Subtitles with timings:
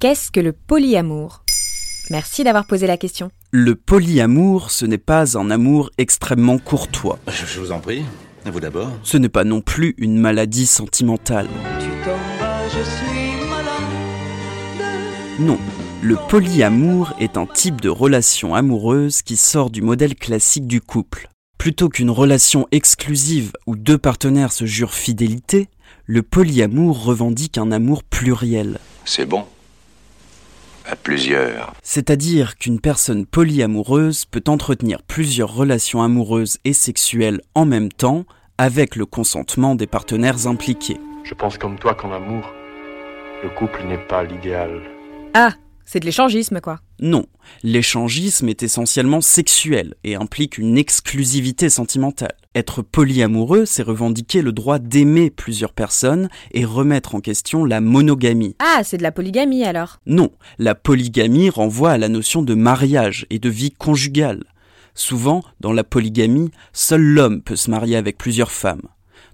[0.00, 1.42] Qu'est-ce que le polyamour?
[2.08, 3.32] Merci d'avoir posé la question.
[3.50, 7.18] Le polyamour, ce n'est pas un amour extrêmement courtois.
[7.26, 8.04] Je, je vous en prie.
[8.46, 8.92] Vous d'abord.
[9.02, 11.48] Ce n'est pas non plus une maladie sentimentale.
[11.80, 13.82] Tu t'en vas, je suis malade.
[15.40, 15.58] Non,
[16.00, 21.28] le polyamour est un type de relation amoureuse qui sort du modèle classique du couple.
[21.58, 25.68] Plutôt qu'une relation exclusive où deux partenaires se jurent fidélité,
[26.06, 28.78] le polyamour revendique un amour pluriel.
[29.04, 29.44] C'est bon.
[30.90, 31.74] À plusieurs.
[31.82, 38.24] C'est-à-dire qu'une personne polyamoureuse peut entretenir plusieurs relations amoureuses et sexuelles en même temps
[38.56, 40.98] avec le consentement des partenaires impliqués.
[41.24, 42.50] Je pense comme toi qu'en amour,
[43.42, 44.80] le couple n'est pas l'idéal.
[45.34, 45.52] Ah,
[45.90, 46.80] c'est de l'échangisme quoi.
[47.00, 47.24] Non,
[47.62, 52.36] l'échangisme est essentiellement sexuel et implique une exclusivité sentimentale.
[52.54, 58.54] Être polyamoureux, c'est revendiquer le droit d'aimer plusieurs personnes et remettre en question la monogamie.
[58.58, 59.98] Ah, c'est de la polygamie alors.
[60.04, 64.44] Non, la polygamie renvoie à la notion de mariage et de vie conjugale.
[64.94, 68.88] Souvent, dans la polygamie, seul l'homme peut se marier avec plusieurs femmes.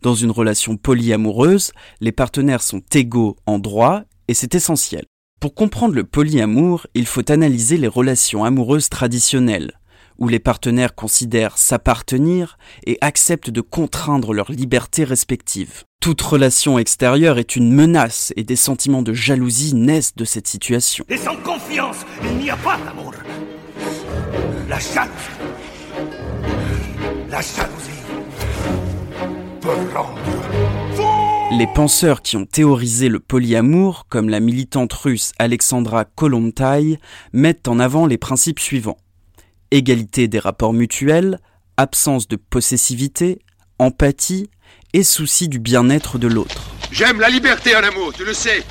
[0.00, 5.04] Dans une relation polyamoureuse, les partenaires sont égaux en droit et c'est essentiel.
[5.40, 9.78] Pour comprendre le polyamour, il faut analyser les relations amoureuses traditionnelles,
[10.18, 15.84] où les partenaires considèrent s'appartenir et acceptent de contraindre leur liberté respective.
[16.00, 21.04] Toute relation extérieure est une menace et des sentiments de jalousie naissent de cette situation.
[21.08, 23.12] Et sans confiance, il n'y a pas d'amour.
[24.68, 25.14] La jalousie.
[27.30, 27.90] La jalousie
[29.60, 30.67] peut rendre.
[31.50, 36.98] Les penseurs qui ont théorisé le polyamour, comme la militante russe Alexandra Kolontai,
[37.32, 38.98] mettent en avant les principes suivants.
[39.70, 41.40] Égalité des rapports mutuels,
[41.78, 43.38] absence de possessivité,
[43.78, 44.50] empathie
[44.92, 46.70] et souci du bien-être de l'autre.
[46.92, 48.62] J'aime la liberté en amour, tu le sais.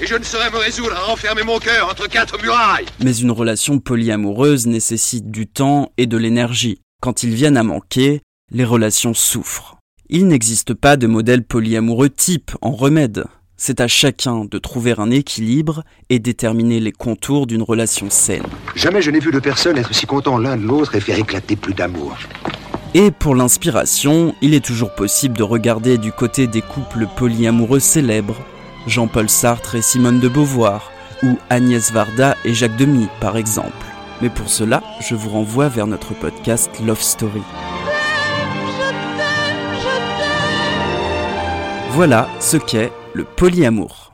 [0.00, 2.86] Et je ne saurais me résoudre à enfermer mon cœur entre quatre murailles.
[3.04, 6.80] Mais une relation polyamoureuse nécessite du temps et de l'énergie.
[7.02, 9.76] Quand ils viennent à manquer, les relations souffrent.
[10.08, 13.24] Il n'existe pas de modèle polyamoureux type en remède.
[13.56, 18.44] C'est à chacun de trouver un équilibre et déterminer les contours d'une relation saine.
[18.76, 21.56] Jamais je n'ai vu deux personnes être si contents l'un de l'autre et faire éclater
[21.56, 22.16] plus d'amour.
[22.94, 28.40] Et pour l'inspiration, il est toujours possible de regarder du côté des couples polyamoureux célèbres,
[28.86, 30.92] Jean-Paul Sartre et Simone de Beauvoir,
[31.24, 33.72] ou Agnès Varda et Jacques Demy par exemple.
[34.22, 37.42] Mais pour cela, je vous renvoie vers notre podcast Love Story.
[41.96, 44.12] Voilà ce qu'est le polyamour.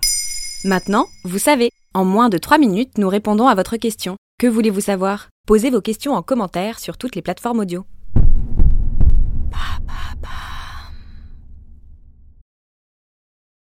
[0.65, 4.15] Maintenant, vous savez, en moins de 3 minutes, nous répondons à votre question.
[4.38, 5.31] Que voulez-vous savoir?
[5.48, 7.84] Posez vos questions en commentaire sur toutes les plateformes audio.